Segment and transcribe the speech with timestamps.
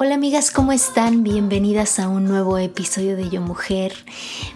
[0.00, 1.24] Hola amigas, ¿cómo están?
[1.24, 3.92] Bienvenidas a un nuevo episodio de Yo Mujer.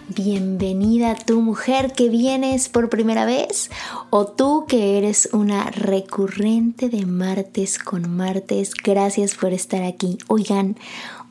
[0.07, 3.69] Bienvenida tú mujer que vienes por primera vez
[4.09, 8.71] o tú que eres una recurrente de martes con martes.
[8.73, 10.17] Gracias por estar aquí.
[10.29, 10.77] Oigan,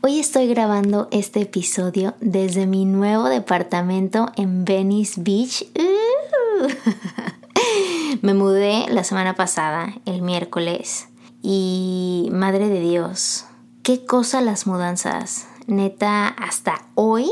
[0.03, 5.65] hoy estoy grabando este episodio desde mi nuevo departamento en Venice Beach.
[5.75, 6.69] ¡Uh!
[8.21, 11.09] Me mudé la semana pasada, el miércoles.
[11.41, 13.47] Y madre de Dios,
[13.83, 15.47] qué cosa las mudanzas.
[15.67, 17.31] Neta, hasta hoy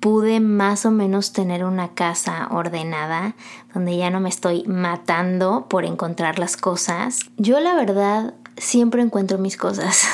[0.00, 3.34] pude más o menos tener una casa ordenada
[3.74, 7.20] donde ya no me estoy matando por encontrar las cosas.
[7.36, 10.06] Yo la verdad siempre encuentro mis cosas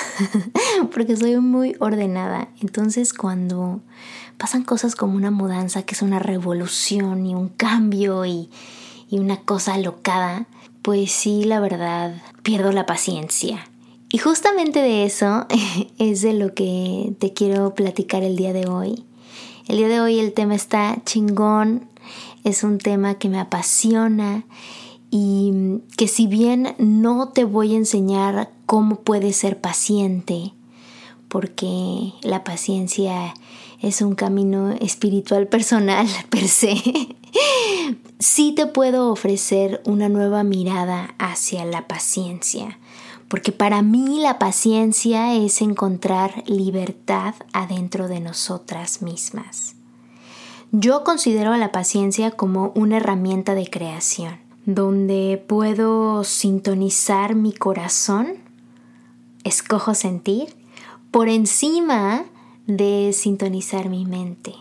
[0.92, 2.48] porque soy muy ordenada.
[2.60, 3.80] Entonces cuando
[4.38, 8.50] pasan cosas como una mudanza que es una revolución y un cambio y,
[9.10, 10.46] una cosa alocada,
[10.82, 13.64] pues sí, la verdad, pierdo la paciencia.
[14.14, 15.44] Y justamente de eso
[15.98, 19.02] es de lo que te quiero platicar el día de hoy.
[19.66, 21.88] El día de hoy el tema está chingón,
[22.44, 24.44] es un tema que me apasiona
[25.10, 30.52] y que si bien no te voy a enseñar cómo puedes ser paciente,
[31.26, 33.34] porque la paciencia
[33.82, 36.76] es un camino espiritual personal per se,
[38.20, 42.78] sí te puedo ofrecer una nueva mirada hacia la paciencia,
[43.28, 49.76] porque para mí la paciencia es encontrar libertad adentro de nosotras mismas.
[50.72, 58.34] Yo considero la paciencia como una herramienta de creación, donde puedo sintonizar mi corazón,
[59.44, 60.56] escojo sentir,
[61.10, 62.24] por encima
[62.66, 64.54] de sintonizar mi mente.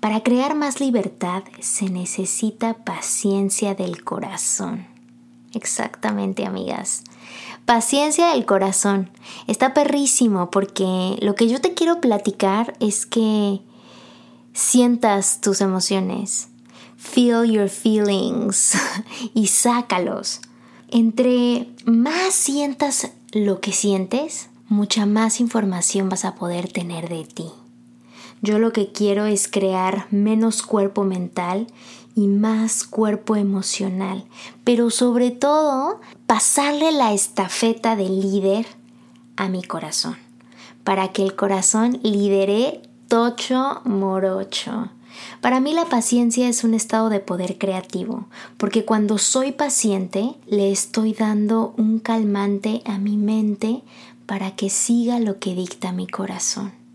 [0.00, 4.95] Para crear más libertad se necesita paciencia del corazón.
[5.56, 7.02] Exactamente, amigas.
[7.64, 9.10] Paciencia del corazón.
[9.46, 13.60] Está perrísimo porque lo que yo te quiero platicar es que
[14.52, 16.48] sientas tus emociones.
[16.98, 18.74] Feel your feelings
[19.34, 20.42] y sácalos.
[20.88, 27.46] Entre más sientas lo que sientes, mucha más información vas a poder tener de ti.
[28.42, 31.66] Yo lo que quiero es crear menos cuerpo mental
[32.14, 34.24] y más cuerpo emocional,
[34.64, 38.66] pero sobre todo pasarle la estafeta de líder
[39.36, 40.16] a mi corazón,
[40.84, 44.90] para que el corazón lidere tocho morocho.
[45.40, 48.26] Para mí la paciencia es un estado de poder creativo,
[48.56, 53.82] porque cuando soy paciente le estoy dando un calmante a mi mente
[54.26, 56.85] para que siga lo que dicta mi corazón.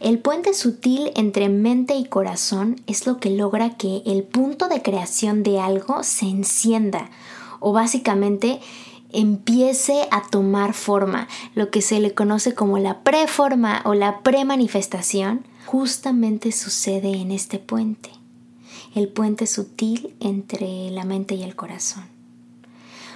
[0.00, 4.80] El puente sutil entre mente y corazón es lo que logra que el punto de
[4.80, 7.10] creación de algo se encienda
[7.58, 8.60] o básicamente
[9.10, 15.44] empiece a tomar forma, lo que se le conoce como la preforma o la premanifestación,
[15.66, 18.10] justamente sucede en este puente,
[18.94, 22.04] el puente sutil entre la mente y el corazón.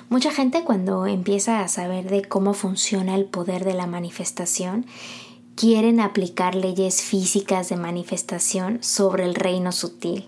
[0.09, 4.85] Mucha gente cuando empieza a saber de cómo funciona el poder de la manifestación,
[5.55, 10.27] quieren aplicar leyes físicas de manifestación sobre el reino sutil.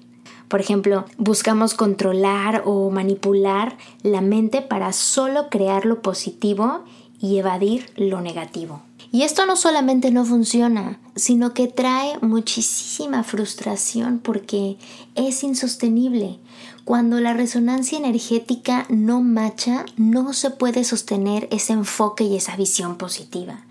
[0.49, 6.85] Por ejemplo, buscamos controlar o manipular la mente para solo crear lo positivo
[7.19, 8.83] y evadir lo negativo.
[9.11, 14.77] Y esto no solamente no funciona, sino que trae muchísima frustración porque
[15.15, 16.39] es insostenible.
[16.85, 22.97] Cuando la resonancia energética no macha, no se puede sostener ese enfoque y esa visión
[22.97, 23.65] positiva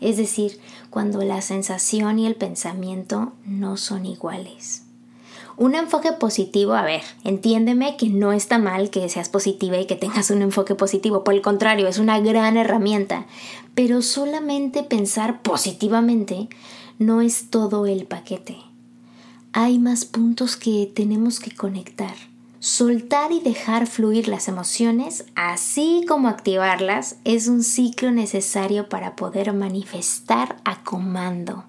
[0.00, 0.58] es decir,
[0.96, 4.84] cuando la sensación y el pensamiento no son iguales.
[5.58, 9.96] Un enfoque positivo, a ver, entiéndeme que no está mal que seas positiva y que
[9.96, 13.26] tengas un enfoque positivo, por el contrario, es una gran herramienta,
[13.74, 16.48] pero solamente pensar positivamente
[16.98, 18.56] no es todo el paquete.
[19.52, 22.14] Hay más puntos que tenemos que conectar.
[22.68, 29.52] Soltar y dejar fluir las emociones, así como activarlas, es un ciclo necesario para poder
[29.52, 31.62] manifestar a comando.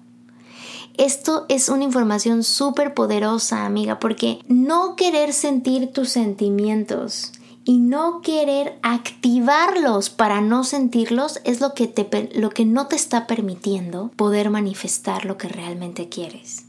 [0.96, 7.30] Esto es una información súper poderosa, amiga, porque no querer sentir tus sentimientos
[7.64, 12.96] y no querer activarlos para no sentirlos es lo que, te, lo que no te
[12.96, 16.67] está permitiendo poder manifestar lo que realmente quieres.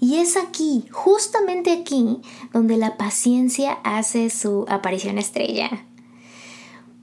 [0.00, 2.20] Y es aquí, justamente aquí,
[2.52, 5.84] donde la paciencia hace su aparición estrella.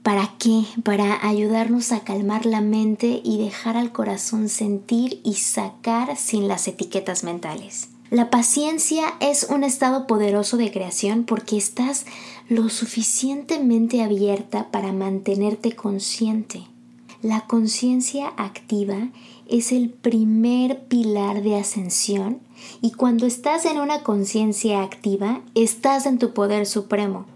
[0.02, 0.64] ¿Para qué?
[0.84, 6.66] Para ayudarnos a calmar la mente y dejar al corazón sentir y sacar sin las
[6.66, 7.90] etiquetas mentales.
[8.10, 12.06] La paciencia es un estado poderoso de creación porque estás
[12.48, 16.62] lo suficientemente abierta para mantenerte consciente.
[17.20, 19.10] La conciencia activa
[19.48, 22.40] es el primer pilar de ascensión
[22.80, 27.26] y cuando estás en una conciencia activa, estás en tu poder supremo.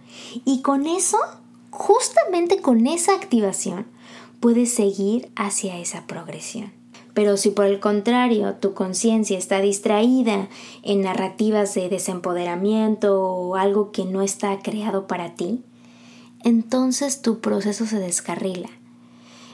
[0.44, 1.18] Y con eso
[1.70, 3.86] justamente con esa activación
[4.40, 6.72] puedes seguir hacia esa progresión.
[7.14, 10.48] Pero si por el contrario tu conciencia está distraída
[10.82, 15.62] en narrativas de desempoderamiento o algo que no está creado para ti,
[16.44, 18.68] entonces tu proceso se descarrila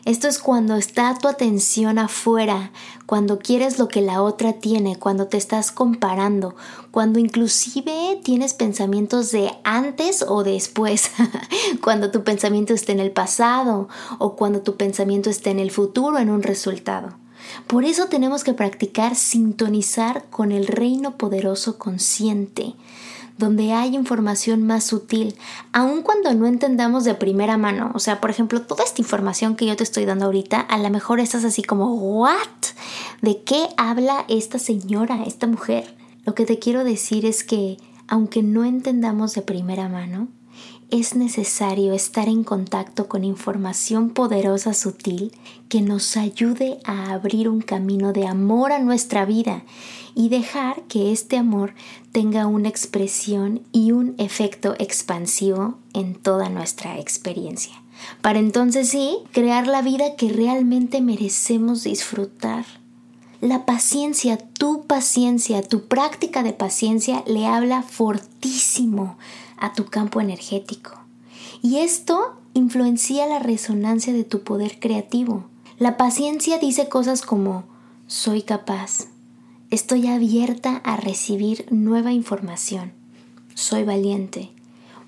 [0.08, 2.72] esto es cuando está tu atención afuera,
[3.04, 6.56] cuando quieres lo que la otra tiene, cuando te estás comparando,
[6.90, 11.10] cuando inclusive tienes pensamientos de antes o después,
[11.84, 16.18] cuando tu pensamiento está en el pasado o cuando tu pensamiento está en el futuro
[16.18, 17.10] en un resultado.
[17.66, 22.76] Por eso tenemos que practicar sintonizar con el reino poderoso consciente,
[23.38, 25.36] donde hay información más sutil,
[25.72, 27.92] aun cuando no entendamos de primera mano.
[27.94, 30.90] O sea, por ejemplo, toda esta información que yo te estoy dando ahorita, a lo
[30.90, 32.36] mejor estás así como, ¿what?
[33.22, 35.96] ¿De qué habla esta señora, esta mujer?
[36.24, 40.28] Lo que te quiero decir es que, aunque no entendamos de primera mano,
[40.90, 45.32] es necesario estar en contacto con información poderosa sutil
[45.68, 49.64] que nos ayude a abrir un camino de amor a nuestra vida
[50.14, 51.74] y dejar que este amor
[52.10, 57.74] tenga una expresión y un efecto expansivo en toda nuestra experiencia.
[58.22, 62.64] Para entonces sí, crear la vida que realmente merecemos disfrutar.
[63.40, 69.18] La paciencia, tu paciencia, tu práctica de paciencia le habla fortísimo
[69.60, 70.92] a tu campo energético.
[71.62, 75.44] Y esto influencia la resonancia de tu poder creativo.
[75.78, 77.64] La paciencia dice cosas como
[78.06, 79.08] soy capaz,
[79.70, 82.92] estoy abierta a recibir nueva información,
[83.54, 84.50] soy valiente,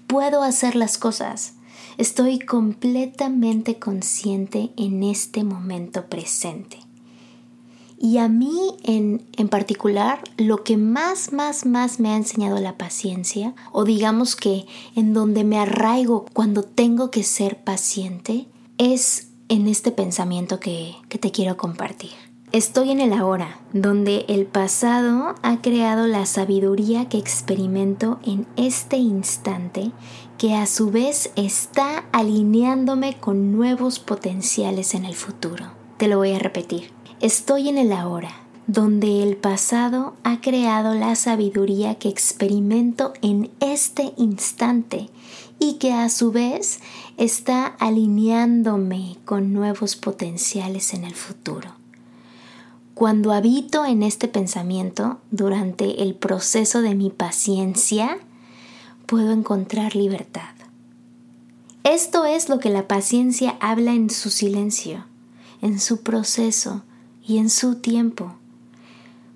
[0.07, 1.55] puedo hacer las cosas,
[1.97, 6.79] estoy completamente consciente en este momento presente.
[8.03, 12.79] Y a mí en, en, particular, lo que más, más, más me ha enseñado la
[12.79, 14.65] paciencia, o digamos que
[14.97, 18.47] en donde me arraigo cuando tengo que ser paciente,
[18.79, 22.13] es en este pensamiento que, que te quiero compartir.
[22.53, 28.97] Estoy en el ahora, donde el pasado ha creado la sabiduría que experimento en este
[28.97, 29.93] instante,
[30.39, 35.67] que a su vez está alineándome con nuevos potenciales en el futuro.
[35.99, 36.99] Te lo voy a repetir.
[37.21, 38.33] Estoy en el ahora,
[38.67, 45.11] donde el pasado ha creado la sabiduría que experimento en este instante
[45.59, 46.81] y que a su vez
[47.19, 51.75] está alineándome con nuevos potenciales en el futuro.
[52.95, 58.17] Cuando habito en este pensamiento durante el proceso de mi paciencia,
[59.05, 60.55] puedo encontrar libertad.
[61.85, 65.05] Esto es lo que la paciencia habla en su silencio,
[65.61, 66.83] en su proceso,
[67.27, 68.35] y en su tiempo.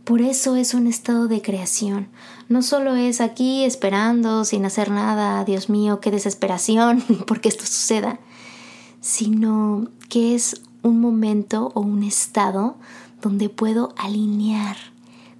[0.04, 2.08] Por eso es un estado de creación.
[2.48, 8.20] No solo es aquí esperando sin hacer nada, Dios mío, qué desesperación porque esto suceda,
[9.00, 12.76] sino que es un momento o un estado
[13.22, 14.76] donde puedo alinear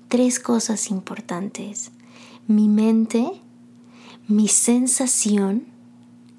[0.08, 1.90] tres cosas importantes.
[2.46, 3.42] Mi mente,
[4.26, 5.66] mi sensación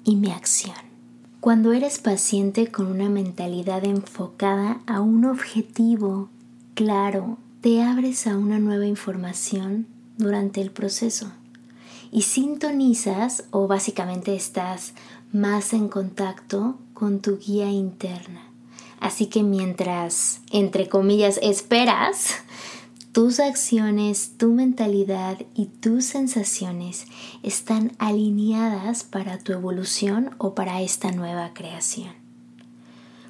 [0.02, 0.85] y mi acción.
[1.46, 6.28] Cuando eres paciente con una mentalidad enfocada a un objetivo
[6.74, 9.86] claro, te abres a una nueva información
[10.18, 11.30] durante el proceso
[12.10, 14.92] y sintonizas o básicamente estás
[15.32, 18.42] más en contacto con tu guía interna.
[18.98, 22.34] Así que mientras, entre comillas, esperas,
[23.16, 27.06] tus acciones, tu mentalidad y tus sensaciones
[27.42, 32.10] están alineadas para tu evolución o para esta nueva creación.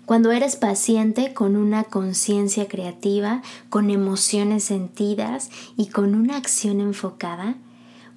[0.04, 7.54] Cuando eres paciente con una conciencia creativa, con emociones sentidas y con una acción enfocada,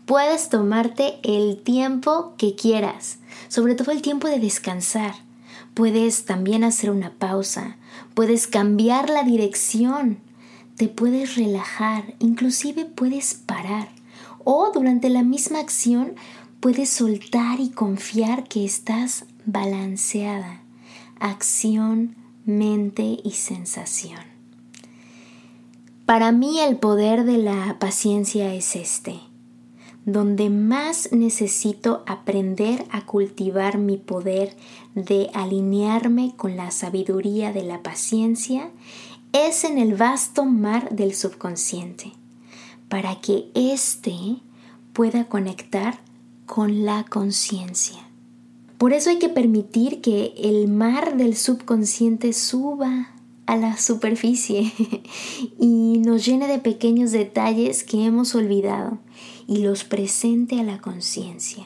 [0.08, 5.14] puedes tomarte el tiempo que quieras, sobre todo el tiempo de descansar.
[5.76, 7.78] Puedes también hacer una pausa,
[8.16, 10.28] puedes cambiar la dirección
[10.80, 13.90] te puedes relajar, inclusive puedes parar
[14.46, 16.14] o durante la misma acción
[16.62, 20.62] puedes soltar y confiar que estás balanceada.
[21.20, 24.22] Acción, mente y sensación.
[26.06, 29.20] Para mí el poder de la paciencia es este,
[30.06, 34.56] donde más necesito aprender a cultivar mi poder
[34.96, 38.72] de alinearme con la sabiduría de la paciencia
[39.34, 42.14] es en el vasto mar del subconsciente,
[42.88, 44.38] para que éste
[44.94, 46.00] pueda conectar
[46.46, 48.00] con la conciencia.
[48.78, 53.10] Por eso hay que permitir que el mar del subconsciente suba
[53.46, 54.72] a la superficie
[55.60, 59.00] y nos llene de pequeños detalles que hemos olvidado
[59.48, 61.66] y los presente a la conciencia,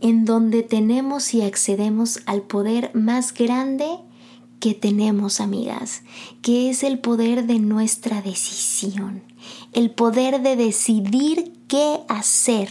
[0.00, 3.86] en donde tenemos y accedemos al poder más grande
[4.62, 6.02] que tenemos, amigas,
[6.40, 9.24] que es el poder de nuestra decisión,
[9.72, 12.68] el poder de decidir qué hacer.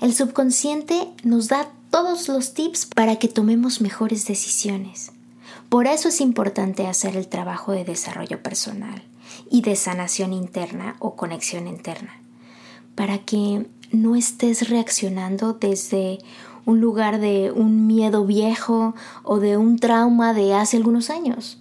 [0.00, 5.12] El subconsciente nos da todos los tips para que tomemos mejores decisiones.
[5.68, 9.04] Por eso es importante hacer el trabajo de desarrollo personal
[9.48, 12.20] y de sanación interna o conexión interna,
[12.96, 16.18] para que no estés reaccionando desde
[16.64, 21.58] un lugar de un miedo viejo o de un trauma de hace algunos años.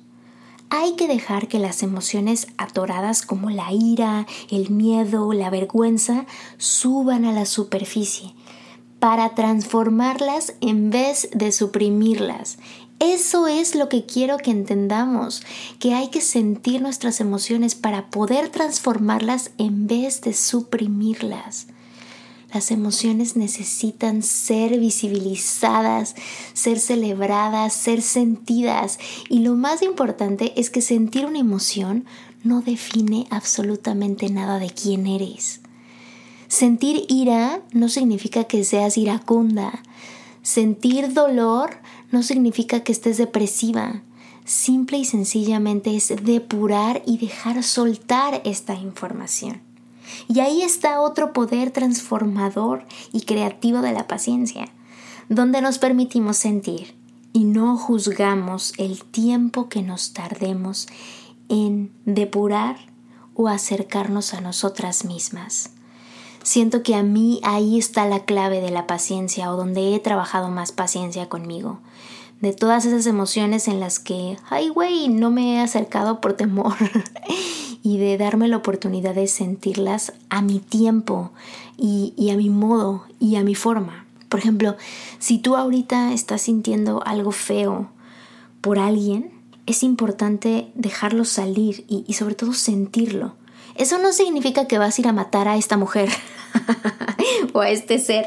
[0.70, 6.25] Hay que dejar que las emociones atoradas como la ira, el miedo, la vergüenza
[6.58, 8.34] suban a la superficie
[9.00, 12.58] para transformarlas en vez de suprimirlas.
[13.00, 15.41] Eso es lo que quiero que entendamos,
[15.79, 21.65] que hay que sentir nuestras emociones para poder transformarlas en vez de suprimirlas.
[22.53, 26.15] Las emociones necesitan ser visibilizadas,
[26.53, 29.00] ser celebradas, ser sentidas.
[29.29, 32.05] Y lo más importante es que sentir una emoción
[32.43, 35.62] no define absolutamente nada de quién eres.
[36.50, 39.81] Sentir ira no significa que seas iracunda.
[40.41, 41.77] Sentir dolor
[42.12, 44.01] no significa que estés depresiva.
[44.43, 49.71] Simple y sencillamente es depurar y dejar soltar esta información.
[50.27, 54.70] Y ahí está otro poder transformador y creativo de la paciencia,
[55.30, 56.96] donde nos permitimos sentir
[57.34, 60.88] y no juzgamos el tiempo que nos tardemos
[61.50, 62.77] en depurar
[63.36, 65.72] o acercarnos a nosotras mismas.
[66.44, 70.50] Siento que a mí ahí está la clave de la paciencia o donde he trabajado
[70.50, 71.80] más paciencia conmigo.
[72.41, 76.74] De todas esas emociones en las que, ay güey, no me he acercado por temor
[77.83, 81.31] y de darme la oportunidad de sentirlas a mi tiempo
[81.77, 84.07] y, a mi modo y a mi forma.
[84.27, 84.75] Por ejemplo,
[85.19, 87.91] si tú ahorita estás sintiendo algo feo
[88.62, 89.31] por alguien,
[89.67, 93.36] es importante dejarlo salir y, y, sobre todo sentirlo.
[93.75, 96.10] Eso no significa que vas a ir a matar a esta mujer
[97.53, 98.25] o a este ser.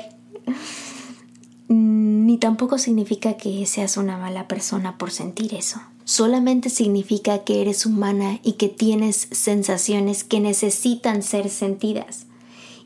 [2.35, 7.87] Ni tampoco significa que seas una mala persona por sentir eso solamente significa que eres
[7.87, 12.27] humana y que tienes sensaciones que necesitan ser sentidas.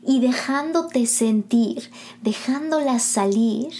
[0.05, 1.89] Y dejándote sentir,
[2.21, 3.73] dejándolas salir,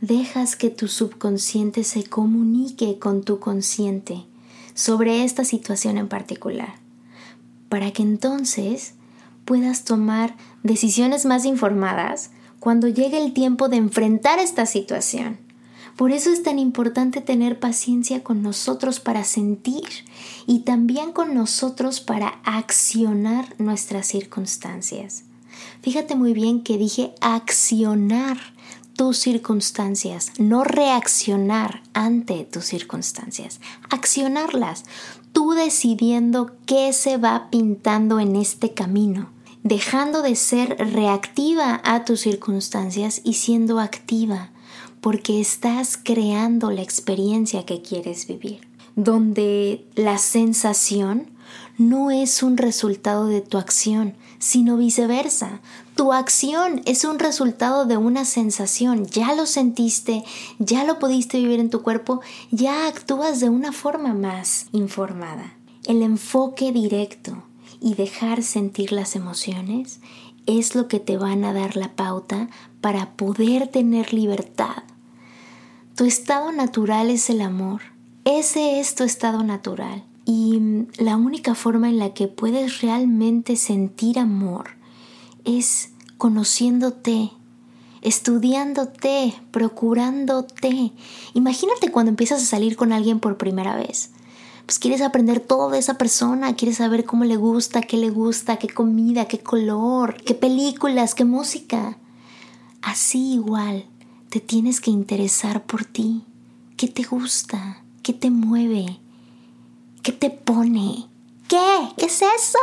[0.00, 4.24] dejas que tu subconsciente se comunique con tu consciente
[4.72, 6.76] sobre esta situación en particular,
[7.68, 8.94] para que entonces
[9.44, 12.30] puedas tomar decisiones más informadas
[12.64, 15.36] cuando llegue el tiempo de enfrentar esta situación.
[15.96, 19.84] Por eso es tan importante tener paciencia con nosotros para sentir
[20.46, 25.24] y también con nosotros para accionar nuestras circunstancias.
[25.82, 28.38] Fíjate muy bien que dije accionar
[28.96, 34.84] tus circunstancias, no reaccionar ante tus circunstancias, accionarlas,
[35.34, 39.33] tú decidiendo qué se va pintando en este camino,
[39.64, 44.50] dejando de ser reactiva a tus circunstancias y siendo activa
[45.00, 51.30] porque estás creando la experiencia que quieres vivir, donde la sensación
[51.78, 55.60] no es un resultado de tu acción, sino viceversa.
[55.94, 60.24] Tu acción es un resultado de una sensación, ya lo sentiste,
[60.58, 65.54] ya lo pudiste vivir en tu cuerpo, ya actúas de una forma más informada.
[65.84, 67.42] El enfoque directo
[67.84, 70.00] y dejar sentir las emociones
[70.46, 72.48] es lo que te van a dar la pauta
[72.80, 74.84] para poder tener libertad.
[75.94, 77.82] Tu estado natural es el amor.
[78.24, 80.02] Ese es tu estado natural.
[80.24, 84.70] Y la única forma en la que puedes realmente sentir amor
[85.44, 87.32] es conociéndote,
[88.00, 90.92] estudiándote, procurándote.
[91.34, 94.10] Imagínate cuando empiezas a salir con alguien por primera vez.
[94.66, 98.56] Pues quieres aprender todo de esa persona, quieres saber cómo le gusta, qué le gusta,
[98.56, 101.98] qué comida, qué color, qué películas, qué música.
[102.80, 103.84] Así igual,
[104.30, 106.24] te tienes que interesar por ti.
[106.76, 107.84] ¿Qué te gusta?
[108.02, 108.98] ¿Qué te mueve?
[110.02, 111.08] ¿Qué te pone?
[111.54, 111.88] ¿Qué?
[111.96, 112.58] ¿Qué es eso?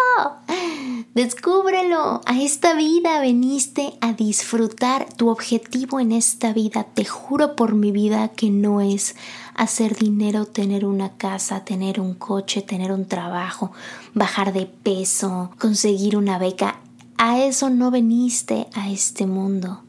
[1.13, 2.19] Descúbrelo.
[2.25, 5.07] A esta vida veniste a disfrutar.
[5.13, 9.15] Tu objetivo en esta vida, te juro por mi vida que no es
[9.55, 13.71] hacer dinero, tener una casa, tener un coche, tener un trabajo,
[14.13, 16.81] bajar de peso, conseguir una beca.
[17.17, 19.83] A eso no veniste a este mundo.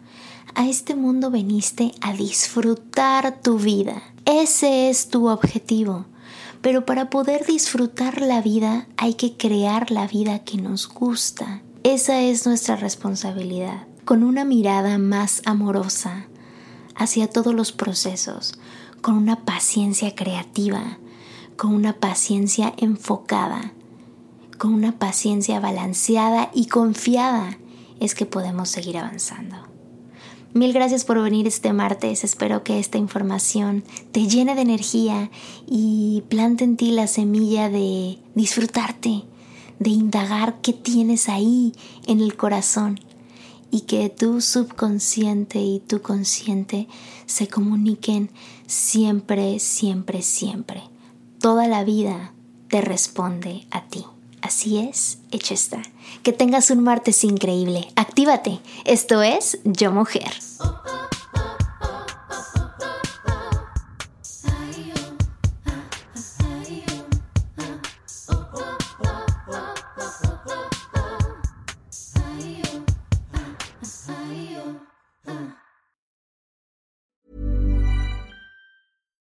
[0.55, 4.01] A este mundo veniste a disfrutar tu vida.
[4.27, 6.07] Ese es tu objetivo.
[6.63, 11.61] Pero para poder disfrutar la vida hay que crear la vida que nos gusta.
[11.83, 13.87] Esa es nuestra responsabilidad.
[14.05, 16.27] Con una mirada más amorosa
[16.95, 18.55] hacia todos los procesos,
[19.01, 20.99] con una paciencia creativa,
[21.57, 23.73] con una paciencia enfocada,
[24.59, 27.59] con una paciencia balanceada y confiada,
[27.99, 29.72] es que podemos seguir avanzando.
[30.55, 32.25] Mil gracias por venir este martes.
[32.25, 35.31] Espero que esta información te llene de energía
[35.67, 39.25] y plante en ti la semilla de disfrutarte,
[39.79, 41.73] de indagar qué tienes ahí
[42.07, 43.01] en el corazón
[43.71, 46.87] y que tu subconsciente y tu consciente
[47.25, 48.29] se comuniquen
[48.67, 50.83] siempre, siempre, siempre.
[51.39, 52.35] Toda la vida
[52.69, 54.05] te responde a ti.
[54.43, 55.83] Así es, hecho está.
[56.25, 57.89] Que tengas un martes increíble.
[57.95, 58.59] Actívate.
[58.85, 60.31] Esto es Yo Mujer.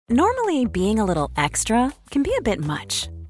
[0.10, 3.10] Normally, being a little extra can be a bit much.